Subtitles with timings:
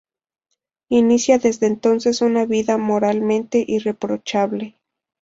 [0.89, 4.79] Inicia desde entonces una vida moralmente irreprochable.